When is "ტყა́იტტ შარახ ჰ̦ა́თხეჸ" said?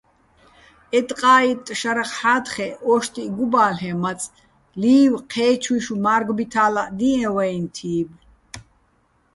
1.07-2.77